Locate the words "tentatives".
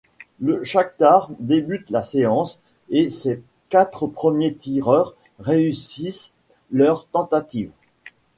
7.05-7.69